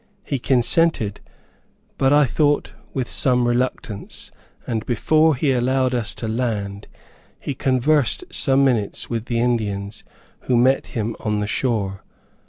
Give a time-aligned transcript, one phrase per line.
[0.23, 1.19] He consented,
[1.99, 4.31] but, I thought, with some reluctance,
[4.65, 6.87] and before he allowed us to land,
[7.39, 10.03] he conversed some minutes with the Indians
[10.45, 12.03] who met him on the shore.